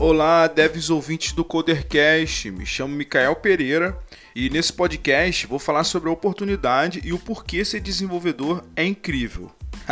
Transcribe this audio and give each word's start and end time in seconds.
Olá, 0.00 0.46
devs 0.46 0.90
ouvintes 0.90 1.32
do 1.32 1.44
Codercast. 1.44 2.52
Me 2.52 2.64
chamo 2.64 2.94
Micael 2.94 3.34
Pereira 3.34 3.98
e 4.32 4.48
nesse 4.48 4.72
podcast 4.72 5.44
vou 5.48 5.58
falar 5.58 5.82
sobre 5.82 6.08
a 6.08 6.12
oportunidade 6.12 7.00
e 7.02 7.12
o 7.12 7.18
porquê 7.18 7.64
ser 7.64 7.80
desenvolvedor 7.80 8.62
é 8.76 8.84
incrível. 8.84 9.50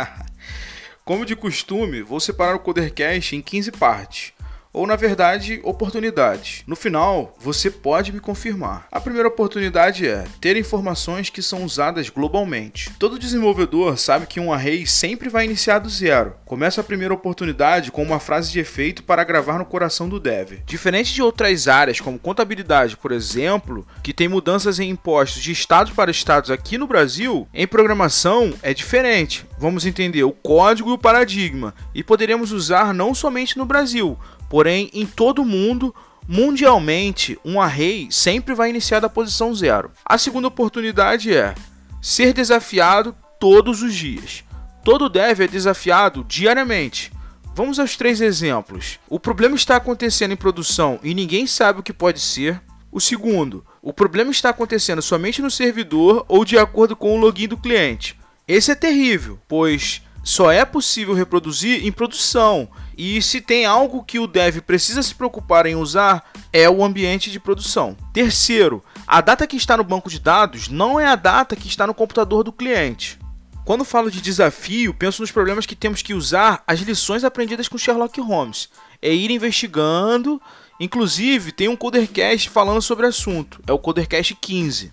Como 1.03 1.25
de 1.25 1.35
costume, 1.35 2.01
vou 2.01 2.21
separar 2.21 2.55
o 2.55 2.59
Codercast 2.59 3.35
em 3.35 3.41
15 3.41 3.73
partes 3.73 4.33
ou 4.71 4.85
na 4.85 4.95
verdade 4.95 5.59
oportunidades. 5.63 6.63
No 6.67 6.75
final, 6.75 7.35
você 7.39 7.69
pode 7.69 8.11
me 8.11 8.19
confirmar. 8.19 8.87
A 8.91 8.99
primeira 8.99 9.27
oportunidade 9.27 10.07
é 10.07 10.25
ter 10.39 10.57
informações 10.57 11.29
que 11.29 11.41
são 11.41 11.63
usadas 11.63 12.09
globalmente. 12.09 12.91
Todo 12.99 13.19
desenvolvedor 13.19 13.97
sabe 13.97 14.27
que 14.27 14.39
um 14.39 14.51
array 14.51 14.85
sempre 14.85 15.29
vai 15.29 15.45
iniciar 15.45 15.79
do 15.79 15.89
zero. 15.89 16.35
Começa 16.45 16.81
a 16.81 16.83
primeira 16.83 17.13
oportunidade 17.13 17.91
com 17.91 18.03
uma 18.03 18.19
frase 18.19 18.51
de 18.51 18.59
efeito 18.59 19.03
para 19.03 19.23
gravar 19.23 19.57
no 19.57 19.65
coração 19.65 20.07
do 20.07 20.19
dev. 20.19 20.59
Diferente 20.65 21.13
de 21.13 21.21
outras 21.21 21.67
áreas, 21.67 21.99
como 21.99 22.19
contabilidade, 22.19 22.97
por 22.97 23.11
exemplo, 23.11 23.85
que 24.03 24.13
tem 24.13 24.27
mudanças 24.27 24.79
em 24.79 24.89
impostos 24.89 25.41
de 25.41 25.51
estados 25.51 25.93
para 25.93 26.11
estados 26.11 26.51
aqui 26.51 26.77
no 26.77 26.87
Brasil, 26.87 27.47
em 27.53 27.67
programação 27.67 28.53
é 28.61 28.73
diferente. 28.73 29.45
Vamos 29.59 29.85
entender 29.85 30.23
o 30.23 30.31
código 30.31 30.89
e 30.89 30.93
o 30.93 30.97
paradigma 30.97 31.73
e 31.93 32.03
poderemos 32.03 32.51
usar 32.51 32.93
não 32.93 33.13
somente 33.13 33.57
no 33.57 33.65
Brasil, 33.65 34.17
Porém, 34.49 34.89
em 34.93 35.05
todo 35.05 35.41
o 35.41 35.45
mundo, 35.45 35.93
mundialmente, 36.27 37.37
um 37.43 37.59
array 37.59 38.07
sempre 38.11 38.53
vai 38.53 38.69
iniciar 38.69 38.99
da 38.99 39.09
posição 39.09 39.53
zero. 39.53 39.91
A 40.05 40.17
segunda 40.17 40.47
oportunidade 40.47 41.33
é 41.33 41.55
ser 42.01 42.33
desafiado 42.33 43.15
todos 43.39 43.81
os 43.81 43.93
dias. 43.93 44.43
Todo 44.83 45.09
dev 45.09 45.41
é 45.41 45.47
desafiado 45.47 46.23
diariamente. 46.27 47.11
Vamos 47.53 47.79
aos 47.79 47.97
três 47.97 48.21
exemplos. 48.21 48.99
O 49.09 49.19
problema 49.19 49.55
está 49.55 49.75
acontecendo 49.75 50.31
em 50.31 50.37
produção 50.37 50.99
e 51.03 51.13
ninguém 51.13 51.47
sabe 51.47 51.79
o 51.79 51.83
que 51.83 51.91
pode 51.91 52.19
ser. 52.19 52.61
O 52.91 53.01
segundo, 53.01 53.65
o 53.81 53.91
problema 53.91 54.31
está 54.31 54.49
acontecendo 54.49 55.01
somente 55.01 55.41
no 55.41 55.51
servidor 55.51 56.23
ou 56.27 56.45
de 56.45 56.57
acordo 56.57 56.95
com 56.95 57.13
o 57.13 57.19
login 57.19 57.47
do 57.47 57.57
cliente. 57.57 58.17
Esse 58.47 58.71
é 58.71 58.75
terrível, 58.75 59.39
pois 59.47 60.01
só 60.23 60.51
é 60.51 60.63
possível 60.63 61.13
reproduzir 61.13 61.85
em 61.85 61.91
produção. 61.91 62.69
E 62.97 63.21
se 63.21 63.39
tem 63.39 63.63
algo 63.63 64.03
que 64.03 64.17
o 64.17 64.25
dev 64.25 64.57
precisa 64.61 65.03
se 65.03 65.13
preocupar 65.13 65.67
em 65.67 65.75
usar, 65.75 66.31
é 66.51 66.67
o 66.67 66.83
ambiente 66.83 67.29
de 67.29 67.39
produção. 67.39 67.95
Terceiro, 68.11 68.83
a 69.05 69.21
data 69.21 69.45
que 69.45 69.55
está 69.55 69.77
no 69.77 69.83
banco 69.83 70.09
de 70.09 70.19
dados 70.19 70.67
não 70.67 70.99
é 70.99 71.05
a 71.05 71.15
data 71.15 71.55
que 71.55 71.67
está 71.67 71.85
no 71.85 71.93
computador 71.93 72.43
do 72.43 72.51
cliente. 72.51 73.19
Quando 73.63 73.85
falo 73.85 74.09
de 74.09 74.19
desafio, 74.19 74.93
penso 74.93 75.21
nos 75.21 75.31
problemas 75.31 75.65
que 75.65 75.75
temos 75.75 76.01
que 76.01 76.13
usar 76.13 76.63
as 76.65 76.79
lições 76.79 77.23
aprendidas 77.23 77.67
com 77.67 77.77
Sherlock 77.77 78.19
Holmes. 78.19 78.69
É 78.99 79.13
ir 79.13 79.29
investigando. 79.29 80.41
Inclusive, 80.79 81.51
tem 81.51 81.67
um 81.67 81.75
Codercast 81.75 82.49
falando 82.49 82.81
sobre 82.81 83.05
o 83.05 83.09
assunto. 83.09 83.61
É 83.67 83.73
o 83.73 83.77
Codercast 83.77 84.33
15. 84.33 84.91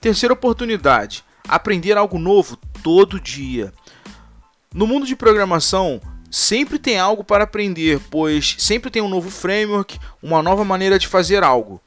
Terceira 0.00 0.32
oportunidade: 0.32 1.22
aprender 1.46 1.98
algo 1.98 2.18
novo 2.18 2.56
todo 2.82 3.20
dia. 3.20 3.74
No 4.72 4.86
mundo 4.86 5.04
de 5.04 5.16
programação, 5.16 6.00
sempre 6.30 6.78
tem 6.78 6.98
algo 6.98 7.24
para 7.24 7.44
aprender, 7.44 8.00
pois 8.10 8.54
sempre 8.58 8.90
tem 8.90 9.02
um 9.02 9.08
novo 9.08 9.30
framework, 9.30 9.98
uma 10.22 10.42
nova 10.42 10.64
maneira 10.64 10.98
de 10.98 11.08
fazer 11.08 11.42
algo. 11.42 11.80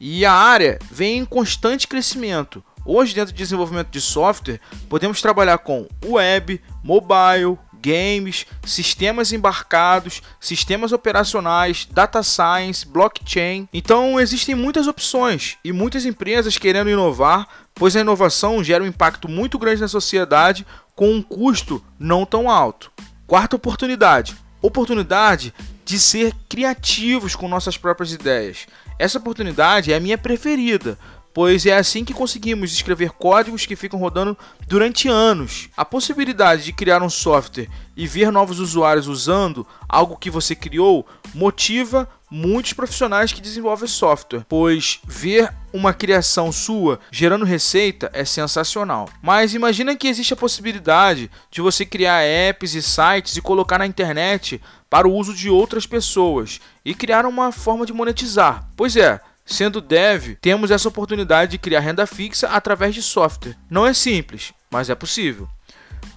E 0.00 0.24
a 0.24 0.32
área 0.32 0.78
vem 0.90 1.18
em 1.18 1.24
constante 1.24 1.86
crescimento. 1.86 2.64
Hoje, 2.84 3.14
dentro 3.14 3.32
de 3.32 3.38
desenvolvimento 3.38 3.90
de 3.90 4.00
software, 4.00 4.60
podemos 4.88 5.22
trabalhar 5.22 5.58
com 5.58 5.86
web, 6.04 6.60
mobile, 6.82 7.56
games, 7.82 8.46
sistemas 8.64 9.32
embarcados, 9.32 10.22
sistemas 10.40 10.92
operacionais, 10.92 11.86
data 11.90 12.22
science, 12.22 12.86
blockchain. 12.86 13.68
Então 13.72 14.20
existem 14.20 14.54
muitas 14.54 14.86
opções 14.86 15.56
e 15.64 15.72
muitas 15.72 16.06
empresas 16.06 16.56
querendo 16.56 16.90
inovar, 16.90 17.46
pois 17.74 17.96
a 17.96 18.00
inovação 18.00 18.62
gera 18.62 18.84
um 18.84 18.86
impacto 18.86 19.28
muito 19.28 19.58
grande 19.58 19.80
na 19.80 19.88
sociedade 19.88 20.64
com 20.94 21.12
um 21.12 21.22
custo 21.22 21.82
não 21.98 22.24
tão 22.24 22.48
alto. 22.48 22.90
Quarta 23.32 23.56
oportunidade: 23.56 24.36
oportunidade 24.60 25.54
de 25.86 25.98
ser 25.98 26.34
criativos 26.50 27.34
com 27.34 27.48
nossas 27.48 27.78
próprias 27.78 28.12
ideias. 28.12 28.66
Essa 28.98 29.16
oportunidade 29.16 29.90
é 29.90 29.96
a 29.96 30.00
minha 30.00 30.18
preferida, 30.18 30.98
pois 31.34 31.66
é 31.66 31.76
assim 31.76 32.04
que 32.04 32.14
conseguimos 32.14 32.72
escrever 32.72 33.10
códigos 33.10 33.66
que 33.66 33.76
ficam 33.76 33.98
rodando 33.98 34.36
durante 34.66 35.08
anos. 35.08 35.68
A 35.76 35.84
possibilidade 35.84 36.64
de 36.64 36.72
criar 36.72 37.02
um 37.02 37.10
software 37.10 37.68
e 37.96 38.06
ver 38.06 38.30
novos 38.30 38.58
usuários 38.58 39.06
usando 39.06 39.66
algo 39.88 40.16
que 40.16 40.30
você 40.30 40.54
criou 40.54 41.06
motiva 41.34 42.08
muitos 42.30 42.72
profissionais 42.72 43.30
que 43.30 43.42
desenvolvem 43.42 43.86
software, 43.86 44.46
pois 44.48 45.00
ver 45.04 45.52
uma 45.70 45.92
criação 45.92 46.50
sua 46.50 46.98
gerando 47.10 47.44
receita 47.44 48.10
é 48.14 48.24
sensacional. 48.24 49.06
Mas 49.20 49.54
imagina 49.54 49.94
que 49.94 50.08
existe 50.08 50.32
a 50.32 50.36
possibilidade 50.36 51.30
de 51.50 51.60
você 51.60 51.84
criar 51.84 52.22
apps 52.22 52.74
e 52.74 52.82
sites 52.82 53.36
e 53.36 53.42
colocar 53.42 53.78
na 53.78 53.86
internet 53.86 54.60
para 54.88 55.06
o 55.06 55.14
uso 55.14 55.34
de 55.34 55.50
outras 55.50 55.86
pessoas 55.86 56.58
e 56.82 56.94
criar 56.94 57.26
uma 57.26 57.52
forma 57.52 57.84
de 57.84 57.92
monetizar. 57.92 58.66
Pois 58.76 58.96
é, 58.96 59.20
Sendo 59.44 59.80
dev, 59.80 60.36
temos 60.40 60.70
essa 60.70 60.88
oportunidade 60.88 61.52
de 61.52 61.58
criar 61.58 61.80
renda 61.80 62.06
fixa 62.06 62.48
através 62.48 62.94
de 62.94 63.02
software. 63.02 63.56
Não 63.68 63.86
é 63.86 63.92
simples, 63.92 64.52
mas 64.70 64.88
é 64.88 64.94
possível. 64.94 65.48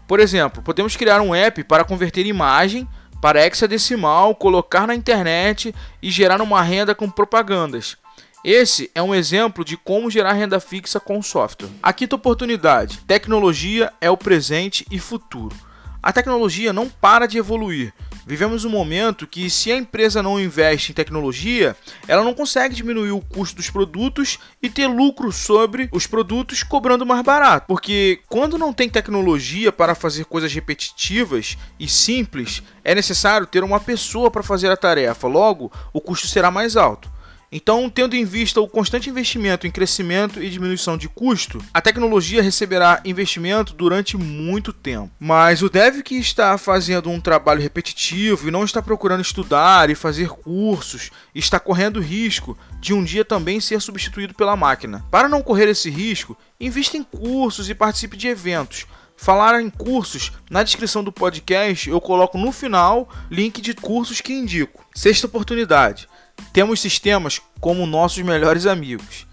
Por 0.08 0.19
exemplo, 0.19 0.62
podemos 0.62 0.96
criar 0.96 1.22
um 1.22 1.34
app 1.34 1.64
para 1.64 1.84
converter 1.84 2.25
imagem 2.25 2.88
para 3.25 3.44
hexadecimal, 3.44 4.35
colocar 4.35 4.85
na 4.85 4.94
internet 4.94 5.74
e 6.00 6.12
gerar 6.12 6.41
uma 6.41 6.62
renda 6.62 6.94
com 6.94 7.09
propagandas. 7.09 7.97
Esse 8.44 8.91
é 8.94 9.02
um 9.02 9.16
exemplo 9.16 9.66
de 9.66 9.75
como 9.75 10.12
gerar 10.12 10.34
renda 10.34 10.59
fixa 10.59 11.00
com 11.00 11.19
software. 11.24 11.72
A 11.81 11.91
quinta 11.91 12.16
oportunidade: 12.16 13.00
tecnologia 13.08 13.91
é 14.00 14.12
o 14.12 14.16
presente 14.16 14.85
e 14.91 15.00
futuro. 15.00 15.56
A 16.03 16.14
tecnologia 16.14 16.72
não 16.72 16.88
para 16.88 17.25
de 17.25 17.40
evoluir. 17.40 17.91
Vivemos 18.25 18.66
um 18.66 18.69
momento 18.69 19.28
que, 19.28 19.50
se 19.50 19.72
a 19.72 19.78
empresa 19.78 20.24
não 20.24 20.40
investe 20.40 20.91
em 20.91 20.96
tecnologia, 20.96 21.75
ela 22.08 22.24
não 22.24 22.34
consegue 22.34 22.74
diminuir 22.74 23.12
o 23.12 23.22
custo 23.22 23.58
dos 23.58 23.69
produtos 23.69 24.40
e 24.62 24.69
ter 24.69 24.88
lucro 24.88 25.31
sobre 25.31 25.88
os 25.91 26.08
produtos 26.08 26.64
cobrando 26.64 27.06
mais 27.06 27.22
barato. 27.22 27.68
Porque 27.68 28.22
quando 28.28 28.58
não 28.58 28.74
tem 28.74 28.90
tecnologia 28.90 29.72
para 29.72 29.94
fazer 29.94 30.25
coisas 30.25 30.52
repetitivas 30.52 31.56
e 31.80 31.88
simples, 31.88 32.64
é 32.84 32.96
necessário 32.96 33.46
ter 33.46 33.64
uma 33.64 33.80
pessoa 33.80 34.31
para 34.31 34.41
fazer 34.41 34.72
a 34.72 34.78
tarefa. 34.78 35.28
Logo, 35.28 35.72
o 35.94 36.02
custo 36.02 36.28
será 36.28 36.50
mais 36.50 36.75
alto. 36.75 37.15
Então, 37.52 37.90
tendo 37.90 38.16
em 38.16 38.26
vista 38.26 38.60
o 38.60 38.68
constante 38.68 39.10
investimento 39.10 39.66
em 39.66 39.72
crescimento 39.72 40.42
e 40.42 40.50
diminuição 40.50 40.98
de 40.98 41.08
custo, 41.08 41.64
a 41.74 41.82
tecnologia 41.82 42.42
receberá 42.42 43.02
investimento 43.06 43.74
durante 43.74 44.18
muito 44.18 44.74
tempo. 44.74 45.12
Mas 45.20 45.62
o 45.62 45.70
dev 45.70 46.02
que 46.02 46.16
está 46.16 46.58
fazendo 46.58 47.10
um 47.10 47.22
trabalho 47.22 47.62
repetitivo 47.62 48.48
e 48.48 48.52
não 48.52 48.64
está 48.64 48.82
procurando 48.82 49.22
estudar 49.22 49.90
e 49.90 49.96
fazer 49.96 50.30
cursos, 50.30 51.12
está 51.34 51.60
correndo 51.60 52.02
risco 52.02 52.58
de 52.80 52.94
um 52.94 53.04
dia 53.04 53.24
também 53.24 53.60
ser 53.60 53.82
substituído 53.82 54.34
pela 54.34 54.56
máquina. 54.56 55.06
Para 55.12 55.30
não 55.30 55.42
correr 55.42 55.70
esse 55.70 55.90
risco, 55.90 56.38
invista 56.60 56.98
em 56.98 57.04
cursos 57.04 57.70
e 57.70 57.76
participe 57.76 58.18
de 58.18 58.28
eventos. 58.28 58.86
Falar 59.18 59.62
em 59.62 59.70
cursos, 59.70 60.34
na 60.50 60.62
descrição 60.62 61.02
do 61.02 61.12
podcast 61.12 61.90
eu 61.90 62.02
coloco 62.02 62.38
no 62.38 62.52
final 62.52 63.08
link 63.32 63.62
de 63.62 63.74
cursos 63.74 64.20
que 64.20 64.34
indico. 64.34 64.86
Sexta 64.94 65.28
oportunidade 65.28 66.10
temos 66.53 66.79
sistemas 66.79 67.41
como 67.59 67.85
nossos 67.85 68.23
melhores 68.23 68.66
amigos. 68.66 69.28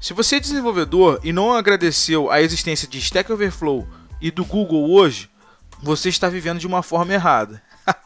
Se 0.00 0.12
você 0.12 0.36
é 0.36 0.40
desenvolvedor 0.40 1.20
e 1.24 1.32
não 1.32 1.52
agradeceu 1.52 2.30
a 2.30 2.40
existência 2.42 2.86
de 2.86 2.98
Stack 2.98 3.32
Overflow 3.32 3.88
e 4.20 4.30
do 4.30 4.44
Google 4.44 4.90
hoje, 4.90 5.30
você 5.82 6.08
está 6.08 6.28
vivendo 6.28 6.58
de 6.58 6.66
uma 6.66 6.82
forma 6.82 7.12
errada. 7.14 7.62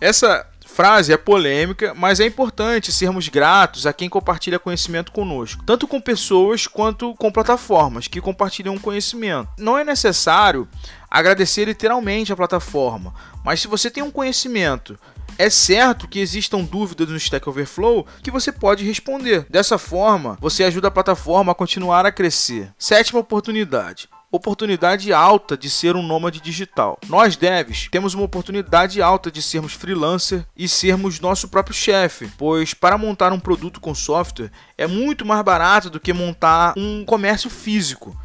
Essa 0.00 0.46
frase 0.76 1.12
é 1.12 1.16
polêmica, 1.16 1.94
mas 1.94 2.20
é 2.20 2.26
importante 2.26 2.92
sermos 2.92 3.28
gratos 3.28 3.86
a 3.86 3.92
quem 3.92 4.10
compartilha 4.10 4.58
conhecimento 4.58 5.10
conosco, 5.10 5.64
tanto 5.64 5.88
com 5.88 6.00
pessoas 6.00 6.66
quanto 6.66 7.14
com 7.14 7.32
plataformas 7.32 8.06
que 8.06 8.20
compartilham 8.20 8.76
conhecimento. 8.76 9.48
Não 9.58 9.78
é 9.78 9.82
necessário 9.82 10.68
agradecer 11.10 11.64
literalmente 11.64 12.32
a 12.32 12.36
plataforma, 12.36 13.14
mas 13.42 13.60
se 13.60 13.68
você 13.68 13.90
tem 13.90 14.02
um 14.02 14.10
conhecimento 14.10 14.98
é 15.38 15.50
certo 15.50 16.08
que 16.08 16.20
existam 16.20 16.64
dúvidas 16.64 17.08
no 17.08 17.16
Stack 17.16 17.48
Overflow 17.48 18.06
que 18.22 18.30
você 18.30 18.50
pode 18.50 18.84
responder. 18.84 19.46
Dessa 19.50 19.78
forma, 19.78 20.38
você 20.40 20.64
ajuda 20.64 20.88
a 20.88 20.90
plataforma 20.90 21.52
a 21.52 21.54
continuar 21.54 22.06
a 22.06 22.12
crescer. 22.12 22.72
Sétima 22.78 23.20
oportunidade 23.20 24.08
oportunidade 24.30 25.12
alta 25.12 25.56
de 25.56 25.70
ser 25.70 25.96
um 25.96 26.02
nômade 26.02 26.40
digital. 26.40 26.98
Nós 27.08 27.36
devs 27.36 27.88
temos 27.90 28.12
uma 28.12 28.24
oportunidade 28.24 29.00
alta 29.00 29.30
de 29.30 29.40
sermos 29.40 29.72
freelancer 29.72 30.44
e 30.56 30.68
sermos 30.68 31.20
nosso 31.20 31.48
próprio 31.48 31.74
chefe, 31.74 32.30
pois 32.36 32.74
para 32.74 32.98
montar 32.98 33.32
um 33.32 33.40
produto 33.40 33.80
com 33.80 33.94
software 33.94 34.50
é 34.76 34.86
muito 34.86 35.24
mais 35.24 35.42
barato 35.42 35.88
do 35.88 36.00
que 36.00 36.12
montar 36.12 36.74
um 36.76 37.04
comércio 37.04 37.48
físico. 37.48 38.16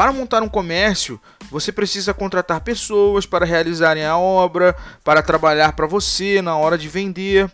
Para 0.00 0.14
montar 0.14 0.42
um 0.42 0.48
comércio, 0.48 1.20
você 1.50 1.70
precisa 1.70 2.14
contratar 2.14 2.62
pessoas 2.62 3.26
para 3.26 3.44
realizarem 3.44 4.02
a 4.02 4.16
obra, 4.16 4.74
para 5.04 5.22
trabalhar 5.22 5.72
para 5.72 5.86
você 5.86 6.40
na 6.40 6.56
hora 6.56 6.78
de 6.78 6.88
vender. 6.88 7.52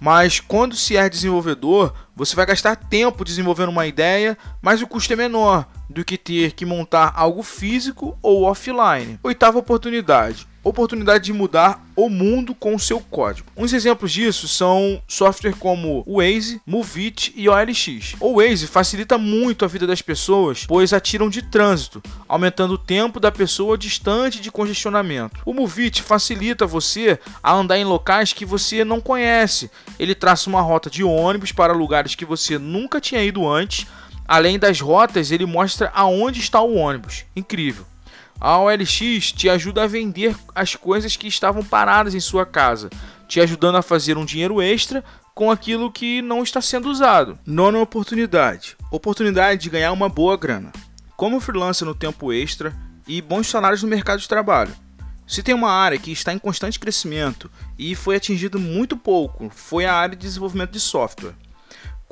Mas 0.00 0.40
quando 0.40 0.74
se 0.74 0.96
é 0.96 1.08
desenvolvedor, 1.08 1.94
você 2.16 2.34
vai 2.34 2.46
gastar 2.46 2.74
tempo 2.74 3.24
desenvolvendo 3.24 3.68
uma 3.68 3.86
ideia, 3.86 4.36
mas 4.60 4.82
o 4.82 4.88
custo 4.88 5.12
é 5.12 5.16
menor 5.16 5.68
do 5.88 6.04
que 6.04 6.18
ter 6.18 6.50
que 6.54 6.66
montar 6.66 7.12
algo 7.14 7.44
físico 7.44 8.18
ou 8.20 8.42
offline. 8.42 9.20
Oitava 9.22 9.60
oportunidade: 9.60 10.48
oportunidade 10.64 11.24
de 11.24 11.32
mudar 11.32 11.84
o 11.94 12.08
mundo 12.08 12.54
com 12.54 12.74
o 12.74 12.80
seu 12.80 12.98
código. 12.98 13.48
Uns 13.56 13.72
exemplos 13.72 14.10
disso 14.10 14.48
são 14.48 15.00
software 15.06 15.54
como 15.58 16.04
Waze, 16.06 16.60
Movit 16.66 17.32
e 17.36 17.48
OLX. 17.48 18.16
O 18.18 18.40
Waze 18.40 18.66
facilita 18.66 19.16
muito 19.16 19.64
a 19.64 19.68
vida 19.68 19.86
das 19.86 20.02
pessoas, 20.02 20.64
pois 20.66 20.92
atiram 20.92 21.28
de 21.28 21.42
trânsito, 21.42 22.02
aumentando 22.26 22.74
o 22.74 22.78
tempo 22.78 23.20
da 23.20 23.30
pessoa 23.30 23.78
distante 23.78 24.40
de 24.40 24.50
congestionamento. 24.50 25.40
O 25.44 25.52
Movit 25.52 26.02
facilita 26.02 26.66
você 26.66 27.18
a 27.42 27.52
andar 27.52 27.78
em 27.78 27.84
locais 27.84 28.32
que 28.32 28.44
você 28.44 28.84
não 28.84 29.00
conhece. 29.00 29.70
Ele 29.98 30.14
traça 30.14 30.48
uma 30.48 30.62
rota 30.62 30.90
de 30.90 31.04
ônibus 31.04 31.52
para 31.52 31.72
lugares 31.72 32.14
que 32.14 32.24
você 32.24 32.58
nunca 32.58 33.00
tinha 33.00 33.22
ido 33.22 33.46
antes. 33.46 33.86
Além 34.26 34.58
das 34.58 34.80
rotas, 34.80 35.30
ele 35.30 35.44
mostra 35.44 35.90
aonde 35.94 36.40
está 36.40 36.60
o 36.60 36.74
ônibus. 36.76 37.24
Incrível. 37.36 37.84
A 38.40 38.58
OLX 38.58 39.32
te 39.32 39.48
ajuda 39.48 39.84
a 39.84 39.86
vender 39.86 40.36
as 40.54 40.74
coisas 40.74 41.16
que 41.16 41.26
estavam 41.26 41.64
paradas 41.64 42.14
em 42.14 42.20
sua 42.20 42.44
casa, 42.44 42.90
te 43.26 43.40
ajudando 43.40 43.76
a 43.76 43.82
fazer 43.82 44.18
um 44.18 44.24
dinheiro 44.24 44.60
extra 44.60 45.02
com 45.34 45.50
aquilo 45.50 45.90
que 45.90 46.22
não 46.22 46.42
está 46.42 46.60
sendo 46.60 46.88
usado. 46.88 47.38
Nona 47.46 47.78
oportunidade: 47.78 48.76
oportunidade 48.90 49.62
de 49.62 49.70
ganhar 49.70 49.92
uma 49.92 50.08
boa 50.08 50.36
grana. 50.36 50.72
Como 51.16 51.40
freelancer 51.40 51.86
no 51.86 51.94
tempo 51.94 52.32
extra 52.32 52.74
e 53.06 53.20
bons 53.20 53.48
salários 53.48 53.82
no 53.82 53.88
mercado 53.88 54.20
de 54.20 54.28
trabalho. 54.28 54.74
Se 55.26 55.42
tem 55.42 55.54
uma 55.54 55.70
área 55.70 55.98
que 55.98 56.12
está 56.12 56.32
em 56.32 56.38
constante 56.38 56.78
crescimento 56.78 57.50
e 57.78 57.94
foi 57.94 58.16
atingido 58.16 58.58
muito 58.58 58.96
pouco, 58.96 59.50
foi 59.50 59.86
a 59.86 59.94
área 59.94 60.14
de 60.14 60.26
desenvolvimento 60.26 60.70
de 60.70 60.80
software. 60.80 61.34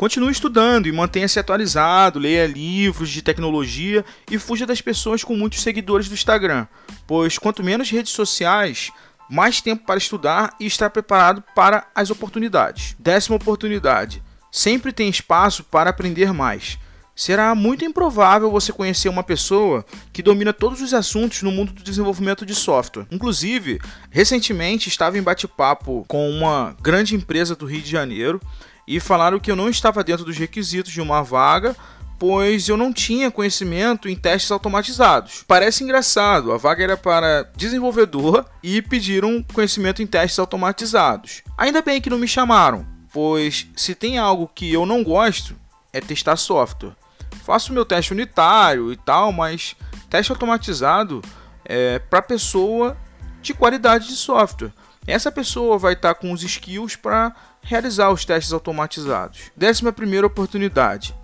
Continue 0.03 0.33
estudando 0.33 0.89
e 0.89 0.93
mantenha-se 0.93 1.39
atualizado, 1.39 2.19
leia 2.19 2.45
livros 2.45 3.09
de 3.09 3.23
tecnologia 3.23 4.05
e 4.29 4.37
fuja 4.37 4.67
das 4.67 4.81
pessoas 4.81 5.23
com 5.23 5.37
muitos 5.37 5.63
seguidores 5.63 6.09
do 6.09 6.15
Instagram, 6.15 6.67
pois 7.07 7.39
quanto 7.39 7.63
menos 7.63 7.89
redes 7.89 8.11
sociais, 8.11 8.91
mais 9.31 9.61
tempo 9.61 9.87
para 9.87 9.99
estudar 9.99 10.57
e 10.59 10.67
estar 10.67 10.91
preparado 10.91 11.45
para 11.55 11.87
as 11.95 12.11
oportunidades. 12.11 12.97
Décima 12.99 13.37
oportunidade: 13.37 14.21
sempre 14.51 14.93
tem 14.93 15.09
espaço 15.09 15.63
para 15.63 15.91
aprender 15.91 16.33
mais. 16.33 16.81
Será 17.15 17.55
muito 17.55 17.85
improvável 17.85 18.51
você 18.51 18.73
conhecer 18.73 19.09
uma 19.09 19.23
pessoa 19.23 19.87
que 20.13 20.21
domina 20.21 20.53
todos 20.53 20.81
os 20.81 20.93
assuntos 20.93 21.43
no 21.43 21.53
mundo 21.53 21.73
do 21.73 21.83
desenvolvimento 21.83 22.45
de 22.45 22.57
software. 22.57 23.07
Inclusive, 23.09 23.79
recentemente 24.11 24.89
estava 24.89 25.17
em 25.17 25.23
bate-papo 25.23 26.05
com 26.09 26.29
uma 26.29 26.75
grande 26.83 27.15
empresa 27.15 27.55
do 27.55 27.67
Rio 27.67 27.83
de 27.83 27.91
Janeiro 27.91 28.41
e 28.87 29.01
falaram 29.01 29.39
que 29.39 29.51
eu 29.51 29.57
não 29.57 29.69
estava 29.69 30.03
dentro 30.05 30.25
dos 30.25 30.37
requisitos 30.37 30.93
de 30.93 31.01
uma 31.01 31.23
vaga, 31.23 31.77
pois 32.19 32.69
eu 32.69 32.77
não 32.77 32.93
tinha 32.93 33.31
conhecimento 33.31 34.09
em 34.09 34.15
testes 34.17 34.51
automatizados. 34.51 35.45
Parece 35.47 35.83
engraçado, 35.83 36.53
a 36.53 36.57
vaga 36.57 36.85
era 36.85 36.97
para 36.97 37.51
desenvolvedor 37.57 38.45
e 38.63 38.81
pediram 38.81 39.45
conhecimento 39.53 40.03
em 40.03 40.07
testes 40.07 40.39
automatizados. 40.39 41.43
Ainda 41.59 41.83
bem 41.83 42.01
que 42.01 42.11
não 42.11 42.19
me 42.19 42.29
chamaram, 42.29 42.87
pois 43.13 43.67
se 43.77 43.95
tem 43.95 44.19
algo 44.19 44.51
que 44.55 44.73
eu 44.73 44.87
não 44.87 45.03
gosto 45.03 45.57
é 45.93 46.01
testar 46.01 46.37
software. 46.37 46.97
Faço 47.45 47.73
meu 47.73 47.85
teste 47.85 48.13
unitário 48.13 48.93
e 48.93 48.97
tal, 48.97 49.33
mas 49.33 49.75
teste 50.09 50.31
automatizado 50.31 51.23
é 51.65 51.99
para 51.99 52.23
pessoa 52.23 52.97
de 53.43 53.53
qualidade 53.53 54.07
de 54.07 54.15
software. 54.15 54.73
Essa 55.07 55.33
pessoa 55.33 55.79
vai 55.79 55.95
estar 55.95 56.15
com 56.15 56.33
os 56.33 56.43
skills 56.43 56.95
para 56.95 57.35
realizar 57.61 58.11
os 58.11 58.25
testes 58.25 58.53
automatizados. 58.53 59.51
Décima 59.57 59.93
primeira 59.93 60.27
oportunidade. 60.27 61.15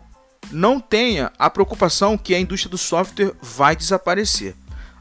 Não 0.51 0.81
tenha 0.81 1.31
a 1.39 1.49
preocupação 1.49 2.19
que 2.19 2.35
a 2.35 2.41
indústria 2.41 2.71
do 2.71 2.79
software 2.79 3.35
vai 3.41 3.77
desaparecer. 3.77 4.57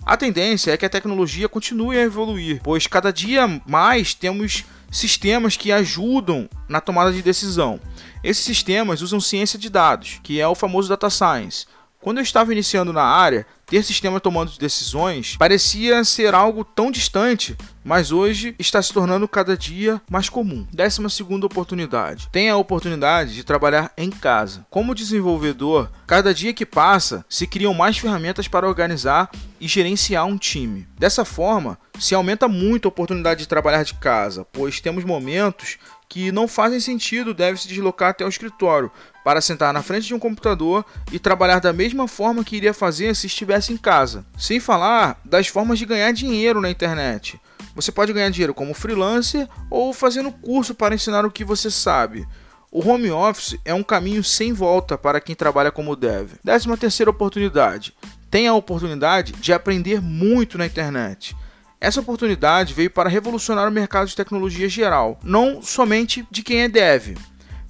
A 0.06 0.16
tendência 0.16 0.72
é 0.72 0.78
que 0.78 0.86
a 0.86 0.90
tecnologia 0.90 1.50
continue 1.50 1.98
a 1.98 2.04
evoluir, 2.04 2.62
pois 2.64 2.88
cada 2.88 3.12
dia 3.12 3.62
mais 3.66 4.14
temos 4.14 4.64
sistemas 4.92 5.58
que 5.58 5.72
ajudam 5.72 6.50
na 6.70 6.80
tomada 6.80 7.12
de 7.12 7.22
decisão. 7.22 7.80
Esses 8.24 8.44
sistemas 8.44 9.02
usam 9.02 9.20
ciência 9.20 9.60
de 9.60 9.70
dados, 9.70 10.20
que 10.24 10.40
é 10.40 10.48
o 10.48 10.56
famoso 10.56 10.88
data 10.88 11.10
science. 11.10 11.66
Quando 12.00 12.18
eu 12.20 12.24
estava 12.24 12.52
iniciando 12.52 12.94
na 12.94 13.04
área, 13.04 13.46
ter 13.66 13.84
sistema 13.84 14.20
tomando 14.20 14.58
decisões 14.58 15.36
parecia 15.36 16.04
ser 16.04 16.34
algo 16.34 16.64
tão 16.64 16.90
distante, 16.90 17.58
mas 17.84 18.12
hoje 18.12 18.56
está 18.60 18.82
se 18.82 18.94
tornando 18.94 19.28
cada 19.28 19.58
dia 19.58 20.02
mais 20.10 20.30
comum. 20.30 20.66
Décima 20.72 21.10
segunda 21.10 21.46
oportunidade. 21.46 22.30
Tenha 22.32 22.54
a 22.54 22.58
oportunidade 22.58 23.34
de 23.34 23.44
trabalhar 23.44 23.92
em 23.98 24.10
casa. 24.10 24.66
Como 24.70 24.96
desenvolvedor, 24.96 25.90
cada 26.06 26.34
dia 26.34 26.54
que 26.54 26.66
passa, 26.66 27.26
se 27.28 27.48
criam 27.48 27.74
mais 27.74 27.98
ferramentas 27.98 28.48
para 28.48 28.68
organizar 28.68 29.30
e 29.60 29.68
gerenciar 29.68 30.26
um 30.26 30.38
time. 30.38 30.88
Dessa 30.98 31.26
forma, 31.26 31.78
se 32.00 32.14
aumenta 32.14 32.48
muito 32.48 32.88
a 32.88 32.90
oportunidade 32.90 33.42
de 33.42 33.48
trabalhar 33.48 33.84
de 33.84 33.96
casa, 33.96 34.46
pois 34.54 34.80
temos 34.80 35.04
momentos 35.04 35.78
que 36.10 36.32
não 36.32 36.48
fazem 36.48 36.80
sentido 36.80 37.34
deve 37.34 37.60
se 37.60 37.68
deslocar 37.68 38.10
até 38.10 38.26
o 38.26 38.30
escritório 38.30 38.92
para 39.24 39.42
sentar 39.42 39.74
na 39.74 39.84
frente 39.84 40.08
de 40.08 40.14
um 40.16 40.20
computador 40.20 40.86
e 41.12 41.20
trabalhar 41.20 41.60
da 41.60 41.74
mesma 41.74 42.08
forma 42.08 42.44
que 42.44 42.56
iria 42.56 42.74
fazer 42.74 43.16
se 43.16 43.28
estivesse 43.28 43.74
em 43.74 43.78
casa. 43.78 44.26
Sem 44.38 44.60
falar 44.60 45.20
das 45.26 45.48
formas 45.48 45.78
de 45.78 45.86
ganhar 45.86 46.12
dinheiro 46.14 46.62
na 46.62 46.70
internet. 46.70 47.40
Você 47.76 47.92
pode 47.92 48.14
ganhar 48.14 48.30
dinheiro 48.30 48.54
como 48.54 48.74
freelancer 48.74 49.48
ou 49.70 49.94
fazendo 49.94 50.32
curso 50.32 50.74
para 50.74 50.96
ensinar 50.96 51.26
o 51.26 51.32
que 51.32 51.44
você 51.44 51.70
sabe. 51.70 52.26
O 52.72 52.88
home 52.88 53.12
office 53.12 53.58
é 53.64 53.74
um 53.74 53.84
caminho 53.84 54.24
sem 54.24 54.54
volta 54.54 54.98
para 54.98 55.22
quem 55.22 55.36
trabalha 55.36 55.72
como 55.72 55.96
dev. 55.96 56.32
Décima 56.44 56.78
terceira 56.78 57.12
oportunidade. 57.12 57.94
Tenha 58.30 58.52
a 58.52 58.56
oportunidade 58.56 59.34
de 59.34 59.54
aprender 59.54 60.02
muito 60.02 60.58
na 60.58 60.66
internet. 60.66 61.36
Essa 61.80 62.00
oportunidade 62.00 62.74
veio 62.74 62.90
para 62.90 63.10
revolucionar 63.10 63.68
o 63.68 63.72
mercado 63.72 64.08
de 64.08 64.16
tecnologia 64.16 64.68
geral, 64.68 65.20
não 65.24 65.62
somente 65.62 66.28
de 66.32 66.42
quem 66.42 66.62
é 66.62 66.68
dev, 66.68 67.16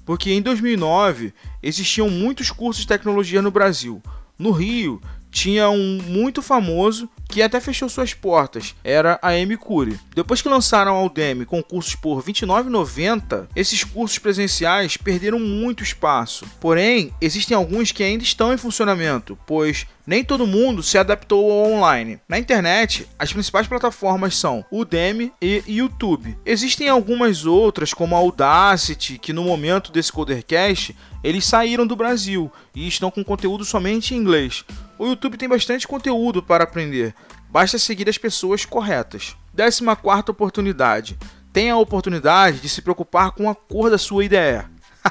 porque 0.06 0.32
em 0.32 0.40
2009 0.40 1.34
existiam 1.62 2.08
muitos 2.08 2.50
cursos 2.50 2.82
de 2.82 2.88
tecnologia 2.88 3.42
no 3.42 3.50
Brasil. 3.50 4.02
No 4.38 4.50
Rio, 4.50 5.00
tinha 5.30 5.68
um 5.70 5.98
muito 6.06 6.42
famoso 6.42 7.08
que 7.28 7.42
até 7.42 7.60
fechou 7.60 7.88
suas 7.88 8.14
portas, 8.14 8.74
era 8.82 9.18
a 9.20 9.36
M 9.36 9.56
Cure. 9.56 10.00
Depois 10.14 10.40
que 10.40 10.48
lançaram 10.48 10.96
a 10.96 11.04
Udemy 11.04 11.44
com 11.44 11.62
cursos 11.62 11.94
por 11.94 12.16
R$ 12.16 12.32
29,90, 12.32 13.46
esses 13.54 13.84
cursos 13.84 14.18
presenciais 14.18 14.96
perderam 14.96 15.38
muito 15.38 15.82
espaço. 15.82 16.46
Porém, 16.58 17.12
existem 17.20 17.54
alguns 17.54 17.92
que 17.92 18.02
ainda 18.02 18.24
estão 18.24 18.52
em 18.52 18.56
funcionamento, 18.56 19.38
pois 19.46 19.86
nem 20.06 20.24
todo 20.24 20.46
mundo 20.46 20.82
se 20.82 20.96
adaptou 20.96 21.52
ao 21.52 21.70
online. 21.70 22.18
Na 22.26 22.38
internet, 22.38 23.06
as 23.18 23.30
principais 23.30 23.66
plataformas 23.66 24.34
são 24.34 24.64
Udemy 24.72 25.30
e 25.40 25.62
YouTube. 25.68 26.34
Existem 26.46 26.88
algumas 26.88 27.44
outras, 27.44 27.92
como 27.92 28.16
a 28.16 28.18
Audacity, 28.18 29.18
que 29.18 29.34
no 29.34 29.44
momento 29.44 29.92
desse 29.92 30.10
Codercast 30.10 30.96
eles 31.22 31.44
saíram 31.44 31.86
do 31.86 31.96
Brasil 31.96 32.50
e 32.74 32.88
estão 32.88 33.10
com 33.10 33.22
conteúdo 33.22 33.66
somente 33.66 34.14
em 34.14 34.18
inglês. 34.18 34.64
O 34.98 35.06
YouTube 35.06 35.36
tem 35.36 35.48
bastante 35.48 35.86
conteúdo 35.86 36.42
para 36.42 36.64
aprender, 36.64 37.14
basta 37.48 37.78
seguir 37.78 38.08
as 38.08 38.18
pessoas 38.18 38.64
corretas. 38.64 39.36
14 39.56 39.84
quarta 40.02 40.32
oportunidade. 40.32 41.16
Tenha 41.52 41.74
a 41.74 41.78
oportunidade 41.78 42.60
de 42.60 42.68
se 42.68 42.82
preocupar 42.82 43.30
com 43.30 43.48
a 43.48 43.54
cor 43.54 43.90
da 43.90 43.98
sua 43.98 44.24
ideia. 44.24 44.70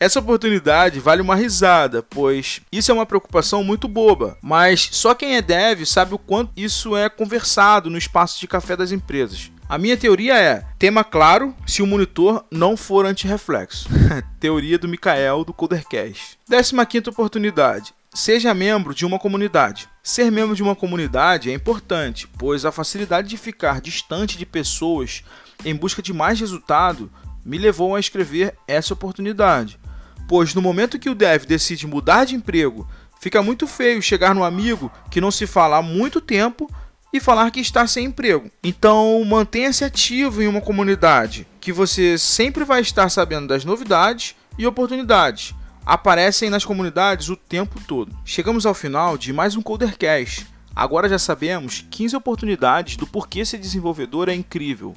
Essa 0.00 0.20
oportunidade 0.20 1.00
vale 1.00 1.22
uma 1.22 1.34
risada, 1.34 2.02
pois 2.02 2.60
isso 2.72 2.90
é 2.90 2.94
uma 2.94 3.06
preocupação 3.06 3.62
muito 3.62 3.86
boba, 3.88 4.36
mas 4.42 4.88
só 4.92 5.14
quem 5.14 5.36
é 5.36 5.42
dev 5.42 5.84
sabe 5.84 6.14
o 6.14 6.18
quanto 6.18 6.52
isso 6.56 6.96
é 6.96 7.08
conversado 7.08 7.88
no 7.88 7.96
espaço 7.96 8.40
de 8.40 8.46
café 8.46 8.76
das 8.76 8.92
empresas. 8.92 9.50
A 9.68 9.78
minha 9.78 9.96
teoria 9.96 10.38
é: 10.38 10.64
tema 10.78 11.02
claro 11.02 11.54
se 11.66 11.82
o 11.82 11.86
monitor 11.86 12.44
não 12.50 12.76
for 12.76 13.04
anti-reflexo. 13.04 13.88
teoria 14.38 14.78
do 14.78 14.88
Mikael 14.88 15.44
do 15.44 15.52
Codercast. 15.52 16.38
15 16.48 17.10
oportunidade. 17.10 17.92
Seja 18.16 18.54
membro 18.54 18.94
de 18.94 19.04
uma 19.04 19.18
comunidade. 19.18 19.90
Ser 20.02 20.32
membro 20.32 20.56
de 20.56 20.62
uma 20.62 20.74
comunidade 20.74 21.50
é 21.50 21.52
importante, 21.52 22.26
pois 22.26 22.64
a 22.64 22.72
facilidade 22.72 23.28
de 23.28 23.36
ficar 23.36 23.78
distante 23.78 24.38
de 24.38 24.46
pessoas 24.46 25.22
em 25.66 25.74
busca 25.74 26.00
de 26.00 26.14
mais 26.14 26.40
resultado 26.40 27.12
me 27.44 27.58
levou 27.58 27.94
a 27.94 28.00
escrever 28.00 28.54
essa 28.66 28.94
oportunidade. 28.94 29.78
Pois 30.26 30.54
no 30.54 30.62
momento 30.62 30.98
que 30.98 31.10
o 31.10 31.14
dev 31.14 31.44
decide 31.44 31.86
mudar 31.86 32.24
de 32.24 32.34
emprego, 32.34 32.88
fica 33.20 33.42
muito 33.42 33.66
feio 33.66 34.00
chegar 34.00 34.34
no 34.34 34.44
amigo 34.44 34.90
que 35.10 35.20
não 35.20 35.30
se 35.30 35.46
fala 35.46 35.76
há 35.76 35.82
muito 35.82 36.18
tempo 36.18 36.70
e 37.12 37.20
falar 37.20 37.50
que 37.50 37.60
está 37.60 37.86
sem 37.86 38.06
emprego. 38.06 38.50
Então, 38.64 39.22
mantenha-se 39.26 39.84
ativo 39.84 40.40
em 40.40 40.48
uma 40.48 40.62
comunidade, 40.62 41.46
que 41.60 41.70
você 41.70 42.16
sempre 42.16 42.64
vai 42.64 42.80
estar 42.80 43.10
sabendo 43.10 43.48
das 43.48 43.62
novidades 43.62 44.34
e 44.56 44.66
oportunidades 44.66 45.54
aparecem 45.86 46.50
nas 46.50 46.64
comunidades 46.64 47.28
o 47.28 47.36
tempo 47.36 47.80
todo. 47.86 48.12
Chegamos 48.24 48.66
ao 48.66 48.74
final 48.74 49.16
de 49.16 49.32
mais 49.32 49.54
um 49.54 49.62
Codercast. 49.62 50.44
Agora 50.74 51.08
já 51.08 51.16
sabemos 51.16 51.86
15 51.88 52.16
oportunidades 52.16 52.96
do 52.96 53.06
porquê 53.06 53.44
ser 53.44 53.58
desenvolvedor 53.58 54.28
é 54.28 54.34
incrível. 54.34 54.96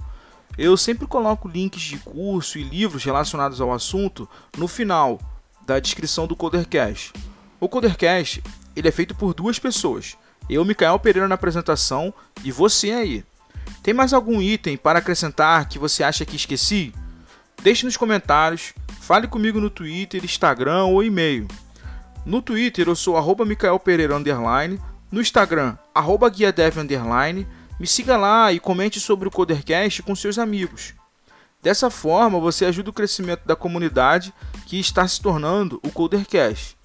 Eu 0.57 0.75
sempre 0.75 1.05
coloco 1.05 1.47
links 1.47 1.83
de 1.83 1.99
curso 1.99 2.57
e 2.57 2.63
livros 2.63 3.03
relacionados 3.03 3.61
ao 3.61 3.71
assunto 3.71 4.27
no 4.57 4.67
final 4.67 5.21
da 5.63 5.79
descrição 5.79 6.25
do 6.25 6.35
Codercast. 6.35 7.13
O 7.59 7.69
Codercast 7.69 8.41
ele 8.75 8.87
é 8.87 8.91
feito 8.91 9.13
por 9.13 9.35
duas 9.35 9.59
pessoas, 9.59 10.17
eu, 10.49 10.65
Micael 10.65 10.97
Pereira, 10.97 11.27
na 11.27 11.35
apresentação 11.35 12.11
e 12.43 12.51
você 12.51 12.91
aí. 12.91 13.23
Tem 13.83 13.93
mais 13.93 14.11
algum 14.11 14.41
item 14.41 14.75
para 14.75 14.97
acrescentar 14.97 15.69
que 15.69 15.77
você 15.77 16.03
acha 16.03 16.25
que 16.25 16.35
esqueci? 16.35 16.91
Deixe 17.61 17.85
nos 17.85 17.95
comentários, 17.95 18.73
fale 19.09 19.27
comigo 19.27 19.59
no 19.59 19.71
Twitter, 19.71 20.23
Instagram 20.23 20.83
ou 20.83 21.03
e-mail. 21.03 21.47
No 22.23 22.43
Twitter 22.43 22.87
eu 22.87 22.95
sou 22.95 23.17
arroba 23.17 23.43
Micael 23.43 23.79
Pereira 23.79 24.15
underline, 24.15 24.79
no 25.11 25.19
Instagram 25.19 25.75
arroba 25.95 26.29
guiadev 26.29 26.77
underline, 26.77 27.47
me 27.79 27.87
siga 27.87 28.15
lá 28.15 28.53
e 28.53 28.59
comente 28.59 28.99
sobre 28.99 29.27
o 29.27 29.31
Codercast 29.31 30.03
com 30.03 30.15
seus 30.15 30.37
amigos. 30.37 30.93
Dessa 31.59 31.89
forma 31.89 32.39
você 32.39 32.65
ajuda 32.65 32.91
o 32.91 32.93
crescimento 32.93 33.47
da 33.47 33.55
comunidade 33.55 34.31
que 34.67 34.79
está 34.79 35.07
se 35.07 35.19
tornando 35.19 35.79
o 35.83 35.89
Codercast. 35.89 36.77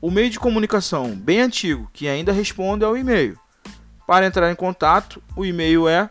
O 0.00 0.10
meio 0.10 0.30
de 0.30 0.40
comunicação 0.40 1.14
bem 1.14 1.42
antigo 1.42 1.90
que 1.92 2.08
ainda 2.08 2.32
responde 2.32 2.82
ao 2.82 2.96
e-mail. 2.96 3.38
Para 4.06 4.24
entrar 4.24 4.50
em 4.50 4.56
contato, 4.56 5.22
o 5.36 5.44
e-mail 5.44 5.86
é 5.86 6.08